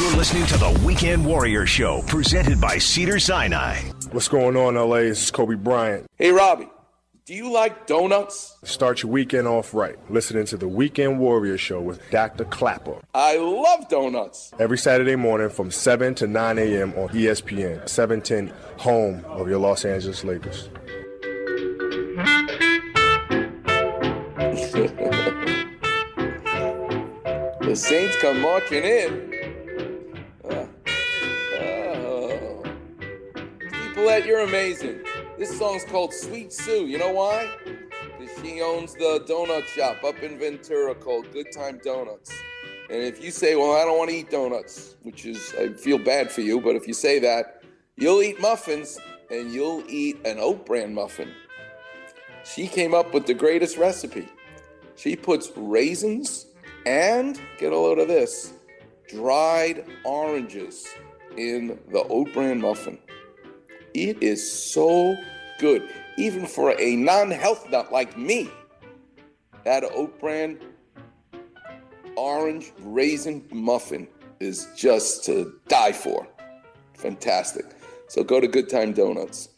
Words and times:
You're 0.00 0.16
listening 0.16 0.46
to 0.46 0.56
the 0.56 0.80
Weekend 0.82 1.26
Warrior 1.26 1.66
Show, 1.66 2.00
presented 2.06 2.58
by 2.58 2.78
Cedars-Sinai. 2.78 3.82
What's 4.12 4.28
going 4.28 4.56
on, 4.56 4.76
LA? 4.76 5.00
This 5.00 5.24
is 5.24 5.30
Kobe 5.30 5.56
Bryant. 5.56 6.06
Hey, 6.16 6.30
Robbie, 6.30 6.70
do 7.26 7.34
you 7.34 7.52
like 7.52 7.86
donuts? 7.86 8.56
Start 8.64 9.02
your 9.02 9.12
weekend 9.12 9.46
off 9.46 9.74
right, 9.74 9.98
listening 10.10 10.46
to 10.46 10.56
the 10.56 10.66
Weekend 10.66 11.18
Warrior 11.18 11.58
Show 11.58 11.82
with 11.82 12.00
Dr. 12.10 12.46
Klapper. 12.46 12.96
I 13.12 13.36
love 13.36 13.90
donuts. 13.90 14.54
Every 14.58 14.78
Saturday 14.78 15.16
morning 15.16 15.50
from 15.50 15.70
7 15.70 16.14
to 16.14 16.26
9 16.26 16.58
a.m. 16.58 16.94
on 16.94 17.10
ESPN, 17.10 17.86
710, 17.86 18.54
home 18.78 19.22
of 19.26 19.50
your 19.50 19.58
Los 19.58 19.84
Angeles 19.84 20.24
Lakers. 20.24 20.70
The 27.60 27.76
Saints 27.76 28.16
come 28.20 28.40
marching 28.40 28.82
in. 28.82 29.39
Paulette, 34.00 34.24
you're 34.24 34.40
amazing. 34.40 35.04
This 35.36 35.58
song's 35.58 35.84
called 35.84 36.14
Sweet 36.14 36.54
Sue. 36.54 36.86
You 36.86 36.96
know 36.96 37.12
why? 37.12 37.50
Because 38.18 38.34
she 38.42 38.62
owns 38.62 38.94
the 38.94 39.22
donut 39.28 39.66
shop 39.66 40.02
up 40.02 40.22
in 40.22 40.38
Ventura 40.38 40.94
called 40.94 41.30
Good 41.34 41.52
Time 41.52 41.78
Donuts. 41.84 42.32
And 42.88 43.02
if 43.02 43.22
you 43.22 43.30
say, 43.30 43.56
well, 43.56 43.76
I 43.76 43.84
don't 43.84 43.98
want 43.98 44.08
to 44.08 44.16
eat 44.16 44.30
donuts, 44.30 44.96
which 45.02 45.26
is, 45.26 45.54
I 45.60 45.74
feel 45.74 45.98
bad 45.98 46.32
for 46.32 46.40
you, 46.40 46.62
but 46.62 46.76
if 46.76 46.88
you 46.88 46.94
say 46.94 47.18
that, 47.18 47.62
you'll 47.96 48.22
eat 48.22 48.40
muffins 48.40 48.98
and 49.30 49.52
you'll 49.52 49.84
eat 49.86 50.18
an 50.24 50.38
oat 50.38 50.64
bran 50.64 50.94
muffin. 50.94 51.30
She 52.42 52.68
came 52.68 52.94
up 52.94 53.12
with 53.12 53.26
the 53.26 53.34
greatest 53.34 53.76
recipe. 53.76 54.26
She 54.96 55.14
puts 55.14 55.52
raisins 55.56 56.46
and, 56.86 57.38
get 57.58 57.74
a 57.74 57.78
load 57.78 57.98
of 57.98 58.08
this, 58.08 58.54
dried 59.10 59.84
oranges 60.06 60.88
in 61.36 61.78
the 61.92 62.02
oat 62.04 62.32
bran 62.32 62.62
muffin. 62.62 62.98
It 63.94 64.22
is 64.22 64.40
so 64.50 65.16
good, 65.58 65.88
even 66.16 66.46
for 66.46 66.78
a 66.80 66.96
non 66.96 67.30
health 67.30 67.68
nut 67.70 67.92
like 67.92 68.16
me. 68.16 68.48
That 69.64 69.84
oat 69.84 70.18
bran 70.20 70.58
orange 72.16 72.72
raisin 72.80 73.44
muffin 73.52 74.08
is 74.40 74.68
just 74.76 75.24
to 75.24 75.54
die 75.68 75.92
for. 75.92 76.26
Fantastic. 76.94 77.66
So 78.08 78.24
go 78.24 78.40
to 78.40 78.48
Good 78.48 78.68
Time 78.68 78.92
Donuts. 78.92 79.50